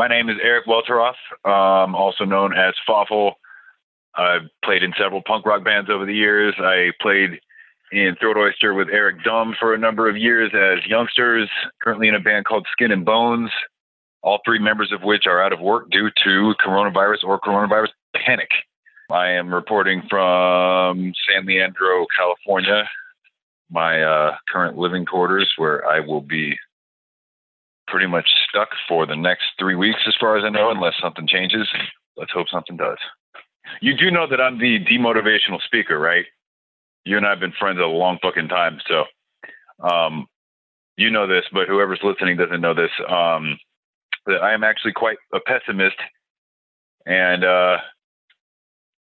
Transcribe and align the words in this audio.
My 0.00 0.08
name 0.08 0.30
is 0.30 0.38
Eric 0.42 0.64
Welteroth, 0.64 1.12
um, 1.44 1.94
also 1.94 2.24
known 2.24 2.56
as 2.56 2.72
Fawful. 2.86 3.34
I've 4.14 4.48
played 4.64 4.82
in 4.82 4.94
several 4.98 5.20
punk 5.20 5.44
rock 5.44 5.62
bands 5.62 5.90
over 5.90 6.06
the 6.06 6.14
years. 6.14 6.54
I 6.58 6.92
played 7.02 7.38
in 7.92 8.16
Throat 8.18 8.38
Oyster 8.38 8.72
with 8.72 8.88
Eric 8.90 9.22
Dumb 9.24 9.54
for 9.60 9.74
a 9.74 9.78
number 9.78 10.08
of 10.08 10.16
years 10.16 10.52
as 10.54 10.88
youngsters, 10.88 11.50
currently 11.82 12.08
in 12.08 12.14
a 12.14 12.18
band 12.18 12.46
called 12.46 12.66
Skin 12.72 12.92
and 12.92 13.04
Bones, 13.04 13.50
all 14.22 14.38
three 14.42 14.58
members 14.58 14.90
of 14.90 15.02
which 15.02 15.26
are 15.26 15.44
out 15.44 15.52
of 15.52 15.60
work 15.60 15.90
due 15.90 16.08
to 16.24 16.54
coronavirus 16.66 17.22
or 17.22 17.38
coronavirus 17.38 17.90
panic. 18.16 18.48
I 19.10 19.32
am 19.32 19.52
reporting 19.52 20.00
from 20.08 21.12
San 21.28 21.44
Leandro, 21.44 22.06
California, 22.16 22.88
my 23.70 24.02
uh, 24.02 24.36
current 24.50 24.78
living 24.78 25.04
quarters, 25.04 25.52
where 25.58 25.86
I 25.86 26.00
will 26.00 26.22
be 26.22 26.56
pretty 27.90 28.06
much 28.06 28.28
stuck 28.48 28.68
for 28.88 29.06
the 29.06 29.16
next 29.16 29.44
three 29.58 29.74
weeks, 29.74 30.00
as 30.06 30.14
far 30.18 30.36
as 30.36 30.44
I 30.44 30.48
know, 30.48 30.70
unless 30.70 30.94
something 31.02 31.26
changes. 31.26 31.68
Let's 32.16 32.32
hope 32.32 32.48
something 32.50 32.76
does. 32.76 32.98
You 33.80 33.96
do 33.96 34.10
know 34.10 34.26
that 34.28 34.40
I'm 34.40 34.58
the 34.58 34.78
demotivational 34.84 35.60
speaker, 35.64 35.98
right? 35.98 36.24
You 37.04 37.16
and 37.16 37.26
I 37.26 37.30
have 37.30 37.40
been 37.40 37.52
friends 37.58 37.78
a 37.78 37.86
long 37.86 38.18
fucking 38.22 38.48
time, 38.48 38.78
so 38.86 39.04
um, 39.86 40.26
you 40.96 41.10
know 41.10 41.26
this, 41.26 41.44
but 41.52 41.66
whoever's 41.68 42.00
listening 42.02 42.36
doesn't 42.36 42.60
know 42.60 42.74
this. 42.74 42.90
Um, 43.08 43.58
that 44.26 44.42
I 44.42 44.52
am 44.52 44.64
actually 44.64 44.92
quite 44.92 45.16
a 45.32 45.40
pessimist, 45.40 45.96
and 47.06 47.42
uh, 47.42 47.78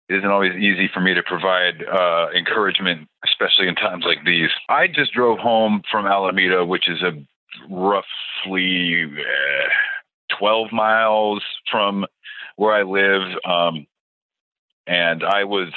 it 0.08 0.16
isn't 0.16 0.30
always 0.30 0.54
easy 0.54 0.88
for 0.92 1.00
me 1.00 1.14
to 1.14 1.22
provide 1.22 1.84
uh, 1.84 2.28
encouragement, 2.36 3.08
especially 3.24 3.68
in 3.68 3.74
times 3.74 4.04
like 4.06 4.24
these. 4.24 4.50
I 4.68 4.86
just 4.86 5.12
drove 5.12 5.38
home 5.38 5.82
from 5.90 6.06
Alameda, 6.06 6.64
which 6.64 6.88
is 6.88 7.02
a 7.02 7.12
roughly 7.68 9.04
uh, 9.04 10.36
12 10.38 10.72
miles 10.72 11.42
from 11.70 12.06
where 12.56 12.74
I 12.74 12.82
live. 12.82 13.22
Um, 13.44 13.86
and 14.86 15.22
I 15.24 15.44
was 15.44 15.68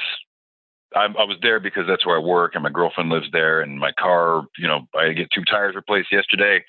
I, 0.95 1.05
I, 1.05 1.23
was 1.23 1.37
there 1.41 1.59
because 1.59 1.85
that's 1.87 2.05
where 2.05 2.17
I 2.17 2.19
work, 2.19 2.51
and 2.53 2.63
my 2.63 2.69
girlfriend 2.69 3.09
lives 3.09 3.27
there. 3.31 3.61
And 3.61 3.79
my 3.79 3.91
car, 3.91 4.43
you 4.57 4.67
know, 4.67 4.81
I 4.95 5.13
get 5.13 5.29
two 5.33 5.43
tires 5.43 5.75
replaced 5.75 6.11
yesterday. 6.11 6.63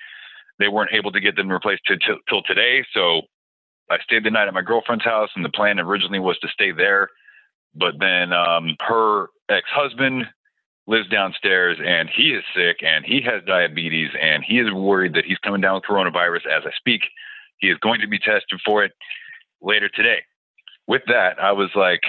They 0.58 0.68
weren't 0.68 0.92
able 0.92 1.12
to 1.12 1.20
get 1.20 1.36
them 1.36 1.50
replaced 1.50 1.82
t- 1.86 1.96
t- 1.96 2.20
till 2.28 2.42
today, 2.42 2.84
so 2.94 3.22
I 3.90 3.98
stayed 4.02 4.24
the 4.24 4.30
night 4.30 4.48
at 4.48 4.54
my 4.54 4.62
girlfriend's 4.62 5.04
house. 5.04 5.30
And 5.36 5.44
the 5.44 5.50
plan 5.50 5.78
originally 5.78 6.20
was 6.20 6.38
to 6.38 6.48
stay 6.48 6.70
there, 6.72 7.08
but 7.74 7.94
then 7.98 8.32
um, 8.32 8.76
her 8.80 9.28
ex-husband 9.50 10.24
lives 10.86 11.08
downstairs, 11.08 11.78
and 11.84 12.08
he 12.14 12.30
is 12.34 12.44
sick, 12.54 12.78
and 12.82 13.04
he 13.04 13.20
has 13.22 13.42
diabetes, 13.46 14.10
and 14.20 14.44
he 14.44 14.58
is 14.58 14.72
worried 14.72 15.14
that 15.14 15.24
he's 15.24 15.38
coming 15.38 15.60
down 15.60 15.76
with 15.76 15.84
coronavirus 15.84 16.46
as 16.46 16.62
I 16.64 16.70
speak. 16.76 17.02
He 17.58 17.68
is 17.68 17.78
going 17.78 18.00
to 18.00 18.08
be 18.08 18.18
tested 18.18 18.60
for 18.64 18.84
it 18.84 18.92
later 19.62 19.88
today 19.88 20.20
with 20.86 21.02
that, 21.06 21.38
I 21.40 21.52
was 21.52 21.70
like, 21.74 22.02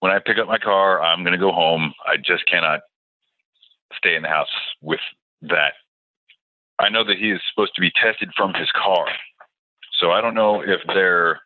when 0.00 0.12
I 0.12 0.18
pick 0.18 0.38
up 0.38 0.46
my 0.46 0.58
car, 0.58 1.02
I'm 1.02 1.22
going 1.22 1.32
to 1.32 1.38
go 1.38 1.52
home. 1.52 1.92
I 2.04 2.16
just 2.16 2.46
cannot 2.46 2.80
stay 3.96 4.14
in 4.14 4.22
the 4.22 4.28
house 4.28 4.48
with 4.82 5.00
that. 5.42 5.72
I 6.78 6.90
know 6.90 7.04
that 7.04 7.16
he 7.16 7.30
is 7.30 7.40
supposed 7.50 7.74
to 7.76 7.80
be 7.80 7.90
tested 7.90 8.30
from 8.36 8.52
his 8.52 8.68
car. 8.72 9.06
So 9.98 10.10
I 10.10 10.20
don't 10.20 10.34
know 10.34 10.60
if 10.60 10.80
they're 10.88 11.40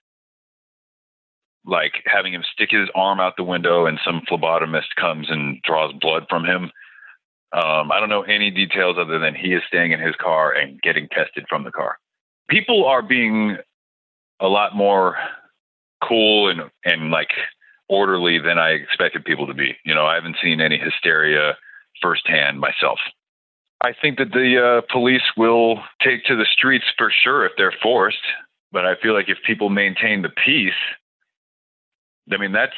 like 1.64 1.92
having 2.06 2.32
him 2.32 2.44
stick 2.52 2.70
his 2.70 2.88
arm 2.94 3.20
out 3.20 3.36
the 3.36 3.44
window 3.44 3.86
and 3.86 3.98
some 4.04 4.22
phlebotomist 4.30 4.94
comes 4.98 5.28
and 5.30 5.60
draws 5.62 5.92
blood 6.00 6.26
from 6.28 6.44
him. 6.44 6.70
Um, 7.52 7.90
I 7.90 7.98
don't 7.98 8.08
know 8.08 8.22
any 8.22 8.50
details 8.50 8.96
other 8.98 9.18
than 9.18 9.34
he 9.34 9.54
is 9.54 9.62
staying 9.66 9.92
in 9.92 10.00
his 10.00 10.14
car 10.20 10.52
and 10.52 10.80
getting 10.82 11.08
tested 11.08 11.46
from 11.48 11.64
the 11.64 11.72
car. 11.72 11.98
People 12.48 12.86
are 12.86 13.02
being 13.02 13.56
a 14.40 14.48
lot 14.48 14.74
more 14.74 15.16
cool 16.06 16.48
and 16.48 16.62
and 16.84 17.10
like 17.10 17.30
orderly 17.88 18.38
than 18.38 18.58
I 18.58 18.70
expected 18.70 19.24
people 19.24 19.46
to 19.48 19.54
be. 19.54 19.76
You 19.84 19.94
know, 19.94 20.06
I 20.06 20.14
haven't 20.14 20.36
seen 20.42 20.60
any 20.60 20.78
hysteria 20.78 21.56
firsthand 22.00 22.60
myself. 22.60 22.98
I 23.82 23.92
think 24.00 24.18
that 24.18 24.32
the 24.32 24.82
uh, 24.82 24.92
police 24.92 25.22
will 25.36 25.80
take 26.02 26.24
to 26.24 26.36
the 26.36 26.46
streets 26.50 26.84
for 26.96 27.10
sure 27.22 27.44
if 27.44 27.52
they're 27.56 27.74
forced. 27.82 28.18
But 28.72 28.84
I 28.86 28.94
feel 29.02 29.14
like 29.14 29.28
if 29.28 29.38
people 29.44 29.68
maintain 29.68 30.22
the 30.22 30.28
peace, 30.28 30.72
I 32.32 32.36
mean, 32.36 32.52
that's 32.52 32.72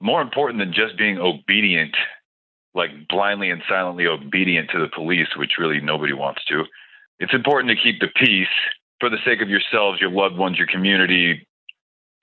more 0.00 0.20
important 0.20 0.58
than 0.58 0.72
just 0.72 0.98
being 0.98 1.18
obedient, 1.18 1.94
like 2.74 2.90
blindly 3.08 3.50
and 3.50 3.62
silently 3.68 4.06
obedient 4.06 4.70
to 4.70 4.78
the 4.78 4.88
police, 4.88 5.28
which 5.36 5.52
really 5.58 5.80
nobody 5.80 6.12
wants 6.12 6.44
to. 6.46 6.64
It's 7.18 7.34
important 7.34 7.70
to 7.70 7.82
keep 7.82 8.00
the 8.00 8.08
peace 8.08 8.48
for 9.00 9.08
the 9.08 9.18
sake 9.24 9.40
of 9.40 9.48
yourselves, 9.48 10.00
your 10.00 10.10
loved 10.10 10.36
ones, 10.36 10.58
your 10.58 10.66
community, 10.66 11.46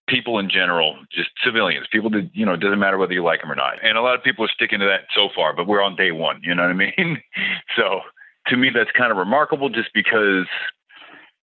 people 0.07 0.39
in 0.39 0.49
general, 0.49 0.97
just 1.11 1.29
civilians, 1.43 1.87
people 1.91 2.09
that, 2.11 2.29
you 2.33 2.45
know, 2.45 2.53
it 2.53 2.59
doesn't 2.59 2.79
matter 2.79 2.97
whether 2.97 3.13
you 3.13 3.23
like 3.23 3.41
them 3.41 3.51
or 3.51 3.55
not. 3.55 3.83
And 3.83 3.97
a 3.97 4.01
lot 4.01 4.15
of 4.15 4.23
people 4.23 4.45
are 4.45 4.51
sticking 4.53 4.79
to 4.79 4.85
that 4.85 5.01
so 5.15 5.29
far, 5.33 5.55
but 5.55 5.67
we're 5.67 5.81
on 5.81 5.95
day 5.95 6.11
one, 6.11 6.41
you 6.43 6.53
know 6.53 6.63
what 6.63 6.71
I 6.71 6.73
mean? 6.73 7.21
so 7.75 8.01
to 8.47 8.57
me, 8.57 8.69
that's 8.73 8.91
kind 8.97 9.11
of 9.11 9.17
remarkable 9.17 9.69
just 9.69 9.89
because 9.93 10.47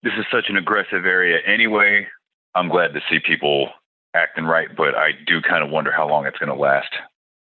this 0.02 0.12
is 0.18 0.24
such 0.30 0.46
an 0.48 0.56
aggressive 0.56 1.04
area 1.04 1.38
anyway. 1.46 2.06
I'm 2.54 2.68
glad 2.68 2.94
to 2.94 3.00
see 3.10 3.18
people 3.18 3.70
acting 4.14 4.44
right, 4.44 4.68
but 4.76 4.94
I 4.94 5.10
do 5.26 5.40
kind 5.40 5.64
of 5.64 5.70
wonder 5.70 5.92
how 5.92 6.08
long 6.08 6.26
it's 6.26 6.38
going 6.38 6.52
to 6.52 6.60
last. 6.60 6.90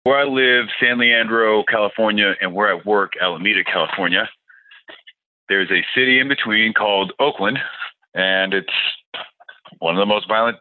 Where 0.03 0.17
I 0.17 0.23
live, 0.23 0.65
San 0.79 0.97
Leandro, 0.97 1.63
California, 1.63 2.33
and 2.41 2.55
where 2.55 2.73
I 2.73 2.79
work, 2.85 3.13
Alameda, 3.21 3.63
California, 3.63 4.27
there's 5.47 5.69
a 5.69 5.83
city 5.93 6.19
in 6.19 6.27
between 6.27 6.73
called 6.73 7.13
Oakland, 7.19 7.59
and 8.13 8.53
it's 8.53 8.73
one 9.79 9.95
of 9.95 9.99
the 9.99 10.05
most 10.05 10.27
violent 10.27 10.57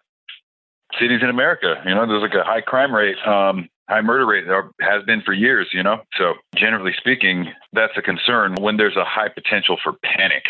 cities 0.98 1.20
in 1.22 1.30
America. 1.30 1.80
You 1.86 1.94
know, 1.94 2.06
there's 2.06 2.22
like 2.22 2.34
a 2.34 2.44
high 2.44 2.60
crime 2.60 2.94
rate, 2.94 3.16
um, 3.26 3.68
high 3.88 4.00
murder 4.00 4.26
rate, 4.26 4.46
there 4.46 4.70
has 4.80 5.04
been 5.04 5.22
for 5.22 5.32
years, 5.32 5.68
you 5.72 5.82
know. 5.82 6.02
So, 6.16 6.34
generally 6.56 6.92
speaking, 6.98 7.52
that's 7.72 7.92
a 7.96 8.02
concern 8.02 8.56
when 8.60 8.76
there's 8.76 8.96
a 8.96 9.04
high 9.04 9.28
potential 9.28 9.78
for 9.82 9.94
panic. 10.04 10.44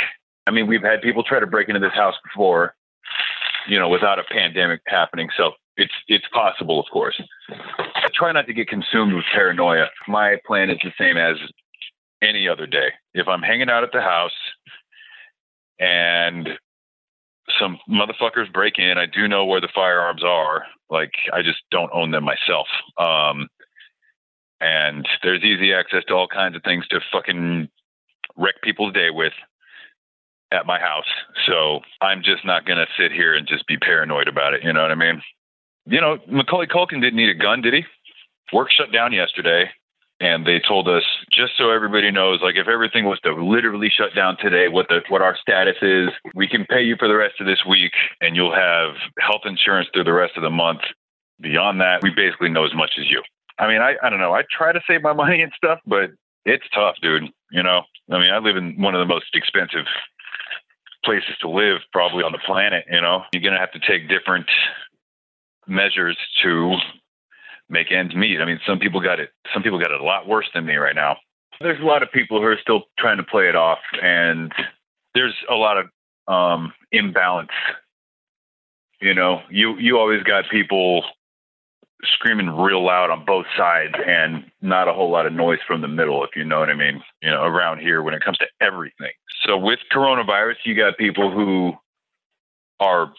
I 0.46 0.52
mean, 0.52 0.66
we've 0.66 0.82
had 0.82 1.02
people 1.02 1.22
try 1.22 1.40
to 1.40 1.46
break 1.46 1.68
into 1.68 1.80
this 1.80 1.94
house 1.94 2.14
before, 2.24 2.74
you 3.68 3.78
know, 3.78 3.88
without 3.88 4.18
a 4.18 4.24
pandemic 4.24 4.80
happening. 4.86 5.28
So, 5.36 5.52
it's 5.76 5.94
it's 6.08 6.26
possible, 6.32 6.78
of 6.78 6.86
course. 6.92 7.20
I 7.48 8.08
try 8.12 8.32
not 8.32 8.46
to 8.46 8.52
get 8.52 8.68
consumed 8.68 9.14
with 9.14 9.24
paranoia. 9.32 9.86
My 10.08 10.36
plan 10.46 10.68
is 10.68 10.78
the 10.82 10.92
same 10.98 11.16
as 11.16 11.36
any 12.22 12.48
other 12.48 12.66
day. 12.66 12.88
If 13.14 13.28
I'm 13.28 13.40
hanging 13.40 13.70
out 13.70 13.82
at 13.82 13.92
the 13.92 14.02
house 14.02 14.32
and 15.78 16.50
some 17.58 17.78
motherfuckers 17.88 18.52
break 18.52 18.78
in. 18.78 18.98
I 18.98 19.06
do 19.06 19.26
know 19.26 19.44
where 19.44 19.60
the 19.60 19.68
firearms 19.74 20.22
are. 20.22 20.64
Like 20.88 21.12
I 21.32 21.42
just 21.42 21.58
don't 21.70 21.90
own 21.92 22.10
them 22.10 22.24
myself. 22.24 22.66
Um, 22.98 23.48
and 24.60 25.08
there's 25.22 25.42
easy 25.42 25.72
access 25.72 26.04
to 26.08 26.14
all 26.14 26.28
kinds 26.28 26.54
of 26.54 26.62
things 26.62 26.86
to 26.88 27.00
fucking 27.12 27.68
wreck 28.36 28.56
people's 28.62 28.92
day 28.92 29.10
with 29.10 29.32
at 30.52 30.66
my 30.66 30.78
house. 30.78 31.08
So 31.46 31.80
I'm 32.00 32.22
just 32.22 32.44
not 32.44 32.66
gonna 32.66 32.86
sit 32.98 33.12
here 33.12 33.34
and 33.34 33.46
just 33.46 33.66
be 33.66 33.76
paranoid 33.76 34.28
about 34.28 34.54
it. 34.54 34.62
You 34.64 34.72
know 34.72 34.82
what 34.82 34.90
I 34.90 34.96
mean? 34.96 35.22
You 35.86 36.00
know, 36.00 36.18
Macaulay 36.28 36.66
Culkin 36.66 37.00
didn't 37.00 37.16
need 37.16 37.30
a 37.30 37.34
gun, 37.34 37.62
did 37.62 37.74
he? 37.74 37.84
Work 38.52 38.70
shut 38.70 38.92
down 38.92 39.12
yesterday 39.12 39.70
and 40.20 40.46
they 40.46 40.60
told 40.60 40.86
us 40.86 41.02
just 41.32 41.52
so 41.56 41.70
everybody 41.70 42.10
knows 42.10 42.40
like 42.42 42.56
if 42.56 42.68
everything 42.68 43.06
was 43.06 43.18
to 43.20 43.32
literally 43.32 43.88
shut 43.88 44.14
down 44.14 44.36
today 44.36 44.68
what 44.68 44.86
the 44.88 45.00
what 45.08 45.22
our 45.22 45.36
status 45.40 45.76
is 45.82 46.08
we 46.34 46.46
can 46.46 46.66
pay 46.66 46.82
you 46.82 46.94
for 46.98 47.08
the 47.08 47.16
rest 47.16 47.40
of 47.40 47.46
this 47.46 47.64
week 47.68 47.92
and 48.20 48.36
you'll 48.36 48.54
have 48.54 48.94
health 49.18 49.42
insurance 49.44 49.88
through 49.92 50.04
the 50.04 50.12
rest 50.12 50.36
of 50.36 50.42
the 50.42 50.50
month 50.50 50.80
beyond 51.40 51.80
that 51.80 52.02
we 52.02 52.10
basically 52.10 52.50
know 52.50 52.64
as 52.64 52.74
much 52.74 52.92
as 52.98 53.10
you 53.10 53.22
i 53.58 53.66
mean 53.66 53.80
i, 53.80 53.94
I 54.02 54.10
don't 54.10 54.20
know 54.20 54.34
i 54.34 54.42
try 54.56 54.72
to 54.72 54.80
save 54.86 55.02
my 55.02 55.12
money 55.24 55.40
and 55.40 55.52
stuff 55.56 55.80
but 55.86 56.10
it's 56.44 56.64
tough 56.74 56.96
dude 57.02 57.24
you 57.50 57.62
know 57.62 57.82
i 58.10 58.18
mean 58.18 58.30
i 58.30 58.38
live 58.38 58.56
in 58.56 58.80
one 58.80 58.94
of 58.94 59.00
the 59.00 59.12
most 59.12 59.34
expensive 59.34 59.86
places 61.04 61.36
to 61.40 61.48
live 61.48 61.80
probably 61.92 62.22
on 62.22 62.32
the 62.32 62.40
planet 62.44 62.84
you 62.90 63.00
know 63.00 63.22
you're 63.32 63.42
going 63.42 63.54
to 63.54 63.60
have 63.60 63.72
to 63.72 63.80
take 63.80 64.08
different 64.08 64.46
measures 65.66 66.16
to 66.42 66.76
make 67.70 67.92
ends 67.92 68.14
meet. 68.14 68.40
I 68.40 68.44
mean, 68.44 68.60
some 68.66 68.78
people 68.78 69.00
got 69.00 69.20
it. 69.20 69.30
Some 69.54 69.62
people 69.62 69.78
got 69.78 69.92
it 69.92 70.00
a 70.00 70.04
lot 70.04 70.26
worse 70.26 70.48
than 70.52 70.66
me 70.66 70.74
right 70.74 70.94
now. 70.94 71.16
There's 71.60 71.80
a 71.80 71.84
lot 71.84 72.02
of 72.02 72.10
people 72.10 72.40
who 72.40 72.46
are 72.46 72.58
still 72.60 72.82
trying 72.98 73.18
to 73.18 73.22
play 73.22 73.48
it 73.48 73.54
off, 73.54 73.78
and 74.02 74.52
there's 75.14 75.34
a 75.48 75.54
lot 75.54 75.76
of 75.78 75.86
um, 76.26 76.72
imbalance. 76.90 77.50
You 79.00 79.14
know, 79.14 79.40
you 79.50 79.76
you 79.78 79.98
always 79.98 80.22
got 80.22 80.44
people 80.50 81.04
screaming 82.14 82.48
real 82.48 82.84
loud 82.84 83.10
on 83.10 83.24
both 83.24 83.46
sides, 83.56 83.94
and 84.06 84.44
not 84.60 84.88
a 84.88 84.92
whole 84.92 85.10
lot 85.10 85.26
of 85.26 85.32
noise 85.32 85.58
from 85.66 85.80
the 85.80 85.88
middle, 85.88 86.24
if 86.24 86.30
you 86.36 86.44
know 86.44 86.58
what 86.60 86.70
I 86.70 86.74
mean. 86.74 87.02
You 87.22 87.30
know, 87.30 87.42
around 87.42 87.80
here 87.80 88.02
when 88.02 88.14
it 88.14 88.24
comes 88.24 88.38
to 88.38 88.46
everything. 88.60 89.12
So 89.46 89.56
with 89.56 89.78
coronavirus, 89.92 90.56
you 90.64 90.74
got 90.74 90.98
people 90.98 91.30
who 91.30 91.72
are 92.78 93.12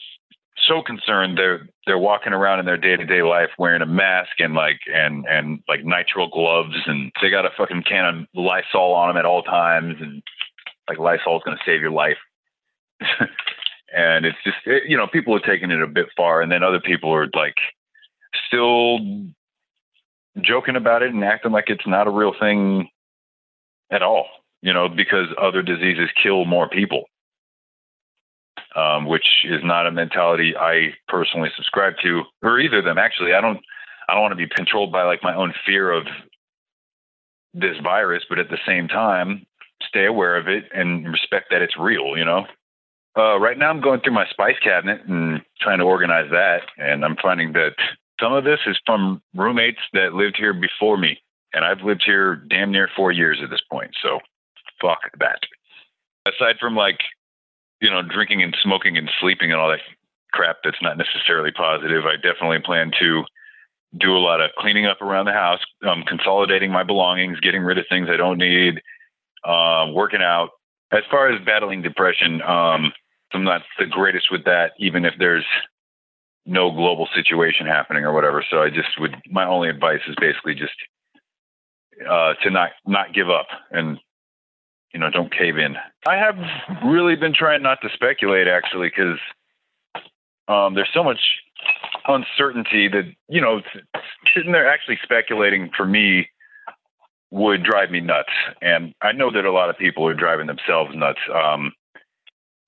so 0.67 0.81
concerned 0.81 1.37
they're 1.37 1.67
they're 1.87 1.97
walking 1.97 2.33
around 2.33 2.59
in 2.59 2.65
their 2.65 2.77
day 2.77 2.95
to 2.95 3.05
day 3.05 3.23
life 3.23 3.49
wearing 3.57 3.81
a 3.81 3.85
mask 3.85 4.31
and 4.39 4.53
like 4.53 4.79
and 4.93 5.25
and 5.27 5.59
like 5.67 5.81
nitrile 5.81 6.31
gloves 6.31 6.75
and 6.85 7.11
they 7.21 7.31
got 7.31 7.45
a 7.45 7.49
fucking 7.57 7.83
can 7.87 8.05
of 8.05 8.15
Lysol 8.35 8.93
on 8.93 9.09
them 9.09 9.17
at 9.17 9.25
all 9.25 9.41
times 9.41 9.95
and 9.99 10.21
like 10.87 10.99
Lysol 10.99 11.37
is 11.37 11.43
going 11.43 11.57
to 11.57 11.63
save 11.65 11.81
your 11.81 11.91
life. 11.91 12.17
and 13.95 14.25
it's 14.25 14.37
just 14.43 14.57
it, 14.65 14.83
you 14.87 14.97
know 14.97 15.07
people 15.07 15.35
are 15.35 15.39
taking 15.39 15.71
it 15.71 15.81
a 15.81 15.87
bit 15.87 16.07
far, 16.15 16.41
and 16.41 16.51
then 16.51 16.63
other 16.63 16.79
people 16.79 17.13
are 17.13 17.27
like 17.33 17.55
still 18.47 18.99
joking 20.39 20.75
about 20.75 21.03
it 21.03 21.13
and 21.13 21.23
acting 21.23 21.51
like 21.51 21.65
it's 21.67 21.87
not 21.87 22.07
a 22.07 22.11
real 22.11 22.33
thing 22.39 22.89
at 23.91 24.01
all. 24.01 24.27
You 24.61 24.73
know, 24.73 24.87
because 24.87 25.27
other 25.41 25.63
diseases 25.63 26.09
kill 26.21 26.45
more 26.45 26.69
people, 26.69 27.05
um, 28.75 29.07
which 29.07 29.25
is 29.43 29.61
not 29.63 29.87
a 29.87 29.91
mentality 29.91 30.55
I 30.55 30.93
personally 31.07 31.49
subscribe 31.55 31.93
to, 32.03 32.21
or 32.43 32.59
either 32.59 32.77
of 32.77 32.85
them. 32.85 32.99
Actually, 32.99 33.33
I 33.33 33.41
don't. 33.41 33.59
I 34.07 34.13
don't 34.13 34.21
want 34.21 34.33
to 34.33 34.47
be 34.47 34.47
controlled 34.47 34.91
by 34.91 35.03
like 35.03 35.23
my 35.23 35.33
own 35.33 35.53
fear 35.65 35.91
of 35.91 36.05
this 37.53 37.77
virus, 37.81 38.23
but 38.29 38.39
at 38.39 38.49
the 38.49 38.57
same 38.67 38.87
time, 38.87 39.45
stay 39.87 40.05
aware 40.05 40.37
of 40.37 40.47
it 40.47 40.65
and 40.73 41.11
respect 41.11 41.47
that 41.49 41.61
it's 41.63 41.77
real. 41.77 42.15
You 42.15 42.25
know. 42.25 42.45
Uh, 43.17 43.39
right 43.39 43.57
now, 43.57 43.69
I'm 43.69 43.81
going 43.81 43.99
through 44.01 44.13
my 44.13 44.27
spice 44.29 44.59
cabinet 44.63 45.01
and 45.07 45.41
trying 45.59 45.79
to 45.79 45.85
organize 45.85 46.29
that, 46.29 46.61
and 46.77 47.03
I'm 47.03 47.17
finding 47.21 47.53
that 47.53 47.73
some 48.21 48.33
of 48.33 48.43
this 48.43 48.59
is 48.67 48.79
from 48.85 49.21
roommates 49.35 49.79
that 49.93 50.13
lived 50.13 50.37
here 50.37 50.53
before 50.53 50.97
me, 50.97 51.17
and 51.53 51.65
I've 51.65 51.81
lived 51.81 52.03
here 52.05 52.35
damn 52.35 52.71
near 52.71 52.89
four 52.95 53.11
years 53.11 53.39
at 53.43 53.49
this 53.49 53.61
point. 53.69 53.91
So, 54.01 54.19
fuck 54.81 54.99
that. 55.19 55.39
Aside 56.25 56.57
from 56.59 56.75
like, 56.75 56.99
you 57.81 57.89
know, 57.89 58.01
drinking 58.01 58.43
and 58.43 58.55
smoking 58.61 58.97
and 58.97 59.09
sleeping 59.19 59.51
and 59.51 59.59
all 59.59 59.69
that 59.69 59.79
crap 60.31 60.57
that's 60.63 60.81
not 60.81 60.97
necessarily 60.97 61.51
positive, 61.51 62.05
I 62.05 62.15
definitely 62.15 62.59
plan 62.63 62.91
to 62.99 63.23
do 63.97 64.15
a 64.15 64.19
lot 64.19 64.39
of 64.39 64.51
cleaning 64.57 64.85
up 64.85 65.01
around 65.01 65.25
the 65.25 65.33
house, 65.33 65.59
um, 65.83 66.03
consolidating 66.07 66.71
my 66.71 66.83
belongings, 66.83 67.39
getting 67.39 67.61
rid 67.63 67.77
of 67.77 67.85
things 67.89 68.07
I 68.09 68.17
don't 68.17 68.37
need, 68.37 68.81
uh, 69.43 69.87
working 69.91 70.21
out. 70.21 70.49
As 70.91 71.03
far 71.09 71.29
as 71.29 71.43
battling 71.45 71.81
depression, 71.81 72.41
um, 72.41 72.93
I'm 73.33 73.43
not 73.43 73.63
the 73.79 73.85
greatest 73.85 74.27
with 74.31 74.45
that, 74.45 74.71
even 74.77 75.05
if 75.05 75.13
there's 75.17 75.45
no 76.45 76.71
global 76.71 77.07
situation 77.13 77.67
happening 77.67 78.03
or 78.03 78.13
whatever. 78.13 78.43
So 78.49 78.61
I 78.61 78.69
just 78.69 78.99
would, 78.99 79.15
my 79.29 79.45
only 79.45 79.69
advice 79.69 80.01
is 80.07 80.15
basically 80.19 80.55
just 80.55 80.73
uh, 82.09 82.33
to 82.43 82.49
not 82.49 82.71
not 82.85 83.13
give 83.13 83.29
up 83.29 83.47
and 83.71 83.99
you 84.93 84.99
know 84.99 85.09
don't 85.09 85.31
cave 85.31 85.57
in. 85.57 85.75
I 86.05 86.15
have 86.15 86.37
really 86.83 87.15
been 87.15 87.33
trying 87.33 87.61
not 87.61 87.79
to 87.81 87.89
speculate 87.93 88.47
actually 88.47 88.89
because 88.89 89.19
um, 90.47 90.73
there's 90.73 90.89
so 90.93 91.03
much 91.03 91.19
uncertainty 92.07 92.87
that 92.87 93.05
you 93.29 93.41
know 93.41 93.61
sitting 94.35 94.51
there 94.51 94.67
actually 94.67 94.99
speculating 95.03 95.69
for 95.75 95.85
me 95.85 96.27
would 97.29 97.63
drive 97.63 97.91
me 97.91 98.01
nuts, 98.01 98.33
and 98.61 98.93
I 99.01 99.13
know 99.13 99.31
that 99.31 99.45
a 99.45 99.51
lot 99.51 99.69
of 99.69 99.77
people 99.77 100.05
are 100.07 100.13
driving 100.13 100.47
themselves 100.47 100.91
nuts. 100.93 101.19
Um, 101.33 101.71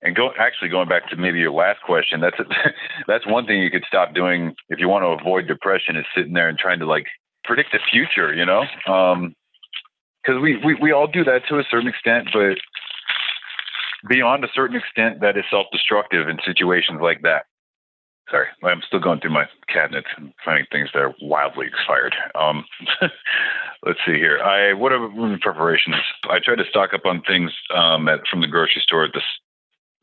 and 0.04 0.14
go 0.14 0.30
actually 0.38 0.68
going 0.68 0.88
back 0.88 1.08
to 1.08 1.16
maybe 1.16 1.40
your 1.40 1.50
last 1.50 1.80
question, 1.82 2.20
that's 2.20 2.36
that's 3.08 3.26
one 3.26 3.46
thing 3.46 3.60
you 3.60 3.70
could 3.70 3.84
stop 3.88 4.14
doing 4.14 4.54
if 4.68 4.78
you 4.78 4.88
want 4.88 5.02
to 5.02 5.08
avoid 5.08 5.48
depression 5.48 5.96
is 5.96 6.04
sitting 6.14 6.34
there 6.34 6.48
and 6.48 6.58
trying 6.58 6.78
to 6.78 6.86
like 6.86 7.06
predict 7.42 7.72
the 7.72 7.80
future, 7.90 8.32
you 8.32 8.44
know? 8.44 8.64
Um, 8.86 9.34
because 10.22 10.40
we, 10.40 10.56
we 10.64 10.74
we 10.80 10.92
all 10.92 11.06
do 11.06 11.24
that 11.24 11.42
to 11.48 11.58
a 11.58 11.64
certain 11.70 11.88
extent, 11.88 12.28
but 12.32 12.56
beyond 14.08 14.44
a 14.44 14.48
certain 14.54 14.76
extent, 14.76 15.20
that 15.20 15.36
is 15.36 15.44
self-destructive 15.50 16.28
in 16.28 16.38
situations 16.44 17.00
like 17.02 17.20
that. 17.22 17.44
Sorry, 18.30 18.46
I'm 18.62 18.80
still 18.86 19.00
going 19.00 19.20
through 19.20 19.34
my 19.34 19.44
cabinets 19.68 20.08
and 20.16 20.32
finding 20.42 20.64
things 20.72 20.88
that 20.94 21.00
are 21.00 21.14
wildly 21.20 21.66
expired. 21.66 22.14
Um, 22.34 22.64
let's 23.86 23.98
see 24.06 24.14
here. 24.14 24.38
I 24.38 24.72
what 24.72 24.92
are 24.92 25.38
preparations? 25.42 25.96
I 26.30 26.38
try 26.42 26.56
to 26.56 26.64
stock 26.70 26.94
up 26.94 27.04
on 27.04 27.20
things 27.22 27.52
um, 27.74 28.08
at, 28.08 28.20
from 28.30 28.40
the 28.40 28.46
grocery 28.46 28.82
store 28.82 29.04
at 29.04 29.10
this 29.12 29.24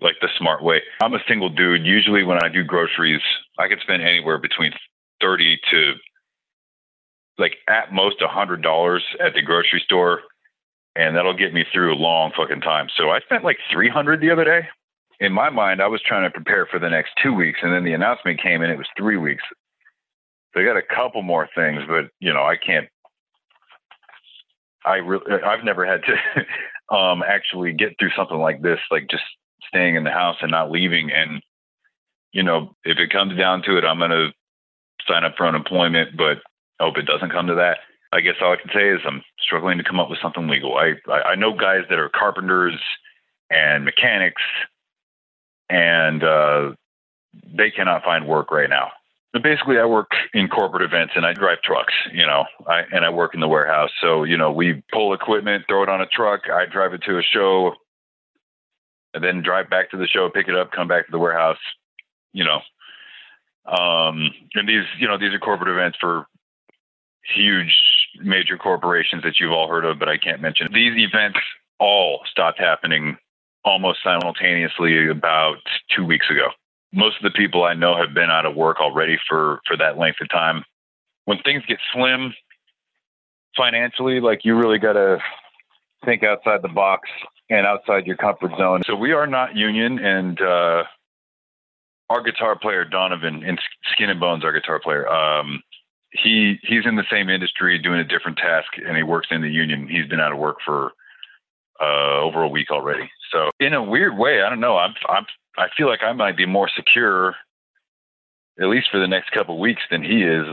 like 0.01 0.15
the 0.21 0.29
smart 0.37 0.63
way. 0.63 0.81
I'm 1.01 1.13
a 1.13 1.23
single 1.27 1.49
dude. 1.49 1.85
Usually 1.85 2.23
when 2.23 2.43
I 2.43 2.49
do 2.49 2.63
groceries, 2.63 3.21
I 3.57 3.67
can 3.67 3.79
spend 3.81 4.01
anywhere 4.01 4.37
between 4.37 4.73
30 5.21 5.59
to 5.71 5.93
like 7.37 7.53
at 7.67 7.93
most 7.93 8.21
a 8.21 8.27
hundred 8.27 8.61
dollars 8.61 9.03
at 9.23 9.33
the 9.33 9.41
grocery 9.41 9.81
store. 9.85 10.21
And 10.95 11.15
that'll 11.15 11.37
get 11.37 11.53
me 11.53 11.63
through 11.71 11.93
a 11.93 11.95
long 11.95 12.31
fucking 12.35 12.61
time. 12.61 12.87
So 12.97 13.11
I 13.11 13.21
spent 13.21 13.45
like 13.45 13.57
300 13.71 14.19
the 14.19 14.31
other 14.31 14.43
day. 14.43 14.67
In 15.21 15.31
my 15.31 15.49
mind, 15.49 15.81
I 15.81 15.87
was 15.87 16.01
trying 16.01 16.23
to 16.23 16.33
prepare 16.33 16.65
for 16.65 16.79
the 16.79 16.89
next 16.89 17.11
two 17.23 17.33
weeks. 17.33 17.59
And 17.61 17.71
then 17.71 17.85
the 17.85 17.93
announcement 17.93 18.41
came 18.41 18.61
and 18.61 18.71
it 18.71 18.77
was 18.77 18.87
three 18.97 19.17
weeks. 19.17 19.43
So 20.53 20.59
I 20.59 20.65
got 20.65 20.75
a 20.75 20.81
couple 20.81 21.21
more 21.21 21.47
things, 21.55 21.81
but 21.87 22.09
you 22.19 22.33
know, 22.33 22.43
I 22.43 22.57
can't, 22.57 22.89
I 24.83 24.95
really, 24.95 25.41
I've 25.45 25.63
never 25.63 25.85
had 25.85 26.01
to 26.03 26.95
um, 26.95 27.23
actually 27.25 27.71
get 27.71 27.95
through 27.97 28.11
something 28.17 28.37
like 28.37 28.61
this, 28.61 28.79
like 28.89 29.07
just 29.09 29.23
staying 29.67 29.95
in 29.95 30.03
the 30.03 30.11
house 30.11 30.37
and 30.41 30.51
not 30.51 30.71
leaving. 30.71 31.11
And, 31.11 31.41
you 32.31 32.43
know, 32.43 32.75
if 32.83 32.97
it 32.97 33.11
comes 33.11 33.37
down 33.37 33.63
to 33.63 33.77
it, 33.77 33.85
I'm 33.85 33.99
going 33.99 34.11
to 34.11 34.29
sign 35.07 35.23
up 35.23 35.35
for 35.37 35.47
unemployment, 35.47 36.17
but 36.17 36.37
I 36.79 36.85
hope 36.85 36.97
it 36.97 37.05
doesn't 37.05 37.31
come 37.31 37.47
to 37.47 37.55
that. 37.55 37.79
I 38.13 38.19
guess 38.19 38.35
all 38.41 38.53
I 38.53 38.57
can 38.57 38.71
say 38.73 38.89
is 38.89 38.99
I'm 39.05 39.21
struggling 39.39 39.77
to 39.77 39.83
come 39.83 39.99
up 39.99 40.09
with 40.09 40.19
something 40.21 40.47
legal. 40.47 40.77
I, 40.77 40.93
I, 41.09 41.21
I 41.21 41.35
know 41.35 41.53
guys 41.53 41.83
that 41.89 41.99
are 41.99 42.09
carpenters 42.09 42.79
and 43.49 43.85
mechanics, 43.85 44.41
and 45.69 46.23
uh, 46.23 46.71
they 47.55 47.71
cannot 47.71 48.03
find 48.03 48.27
work 48.27 48.51
right 48.51 48.69
now. 48.69 48.91
But 49.33 49.43
basically, 49.43 49.77
I 49.77 49.85
work 49.85 50.11
in 50.33 50.49
corporate 50.49 50.83
events 50.83 51.13
and 51.15 51.25
I 51.25 51.31
drive 51.31 51.61
trucks, 51.61 51.93
you 52.11 52.25
know, 52.25 52.43
I, 52.67 52.81
and 52.91 53.05
I 53.05 53.09
work 53.09 53.33
in 53.33 53.39
the 53.39 53.47
warehouse. 53.47 53.91
So, 54.01 54.25
you 54.25 54.35
know, 54.35 54.51
we 54.51 54.83
pull 54.91 55.13
equipment, 55.13 55.63
throw 55.69 55.83
it 55.83 55.89
on 55.89 56.01
a 56.01 56.05
truck, 56.05 56.49
I 56.51 56.65
drive 56.65 56.93
it 56.93 57.01
to 57.03 57.17
a 57.17 57.21
show, 57.21 57.75
and 59.13 59.23
then 59.23 59.41
drive 59.41 59.69
back 59.69 59.91
to 59.91 59.97
the 59.97 60.07
show, 60.07 60.29
pick 60.29 60.47
it 60.47 60.55
up, 60.55 60.71
come 60.71 60.87
back 60.87 61.05
to 61.05 61.11
the 61.11 61.19
warehouse, 61.19 61.57
you 62.33 62.43
know. 62.43 62.59
Um, 63.65 64.31
and 64.55 64.67
these, 64.67 64.85
you 64.99 65.07
know, 65.07 65.17
these 65.17 65.33
are 65.33 65.39
corporate 65.39 65.69
events 65.69 65.97
for 65.99 66.25
huge 67.35 67.73
major 68.19 68.57
corporations 68.57 69.23
that 69.23 69.39
you've 69.39 69.51
all 69.51 69.67
heard 69.67 69.85
of, 69.85 69.99
but 69.99 70.09
I 70.09 70.17
can't 70.17 70.41
mention. 70.41 70.67
These 70.73 70.97
events 70.97 71.39
all 71.79 72.21
stopped 72.29 72.59
happening 72.59 73.17
almost 73.63 73.99
simultaneously 74.03 75.07
about 75.09 75.57
two 75.95 76.05
weeks 76.05 76.29
ago. 76.29 76.47
Most 76.93 77.17
of 77.17 77.23
the 77.23 77.37
people 77.37 77.63
I 77.63 77.73
know 77.73 77.95
have 77.95 78.13
been 78.13 78.29
out 78.29 78.45
of 78.45 78.55
work 78.55 78.79
already 78.79 79.17
for 79.29 79.59
for 79.67 79.77
that 79.77 79.97
length 79.97 80.19
of 80.21 80.29
time. 80.29 80.63
When 81.25 81.37
things 81.39 81.63
get 81.67 81.77
slim 81.93 82.33
financially, 83.55 84.19
like 84.19 84.43
you 84.43 84.55
really 84.55 84.79
got 84.79 84.93
to 84.93 85.19
think 86.03 86.23
outside 86.23 86.61
the 86.61 86.67
box 86.67 87.07
and 87.51 87.67
outside 87.67 88.07
your 88.07 88.15
comfort 88.15 88.51
zone. 88.57 88.81
So 88.87 88.95
we 88.95 89.11
are 89.11 89.27
not 89.27 89.55
union, 89.55 89.99
and 89.99 90.41
uh, 90.41 90.83
our 92.09 92.23
guitar 92.23 92.57
player 92.57 92.85
Donovan 92.85 93.43
in 93.43 93.57
Skin 93.91 94.09
and 94.09 94.19
Bones, 94.19 94.45
our 94.45 94.53
guitar 94.53 94.79
player, 94.79 95.07
um, 95.07 95.61
he 96.11 96.55
he's 96.63 96.85
in 96.85 96.95
the 96.95 97.05
same 97.11 97.29
industry 97.29 97.77
doing 97.77 97.99
a 97.99 98.05
different 98.05 98.37
task, 98.37 98.67
and 98.85 98.97
he 98.97 99.03
works 99.03 99.27
in 99.31 99.41
the 99.41 99.49
union. 99.49 99.87
He's 99.87 100.07
been 100.07 100.19
out 100.19 100.31
of 100.31 100.39
work 100.39 100.57
for 100.65 100.91
uh, 101.81 102.21
over 102.21 102.41
a 102.41 102.47
week 102.47 102.71
already. 102.71 103.09
So 103.31 103.49
in 103.59 103.73
a 103.73 103.83
weird 103.83 104.17
way, 104.17 104.41
I 104.41 104.49
don't 104.49 104.59
know. 104.61 104.77
I'm 104.77 104.93
I'm 105.07 105.25
I 105.57 105.67
feel 105.77 105.87
like 105.87 106.03
I 106.03 106.13
might 106.13 106.37
be 106.37 106.45
more 106.45 106.69
secure, 106.73 107.35
at 108.59 108.67
least 108.67 108.87
for 108.91 108.99
the 108.99 109.07
next 109.07 109.31
couple 109.31 109.59
weeks, 109.59 109.81
than 109.91 110.03
he 110.03 110.23
is. 110.23 110.47